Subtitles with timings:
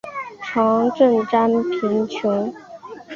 [0.43, 1.47] 常赈赡
[1.79, 2.51] 贫穷。